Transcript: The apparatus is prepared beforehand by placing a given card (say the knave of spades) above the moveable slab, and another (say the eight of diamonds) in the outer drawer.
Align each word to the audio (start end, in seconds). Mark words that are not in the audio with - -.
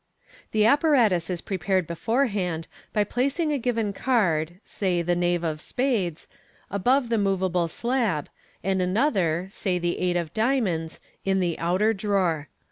The 0.49 0.65
apparatus 0.65 1.29
is 1.29 1.41
prepared 1.41 1.85
beforehand 1.85 2.67
by 2.91 3.03
placing 3.03 3.53
a 3.53 3.59
given 3.59 3.93
card 3.93 4.59
(say 4.63 5.03
the 5.03 5.15
knave 5.15 5.43
of 5.43 5.61
spades) 5.61 6.27
above 6.71 7.09
the 7.09 7.19
moveable 7.19 7.67
slab, 7.67 8.27
and 8.63 8.81
another 8.81 9.45
(say 9.51 9.77
the 9.77 9.99
eight 9.99 10.15
of 10.17 10.33
diamonds) 10.33 10.99
in 11.23 11.39
the 11.39 11.55
outer 11.59 11.93
drawer. 11.93 12.49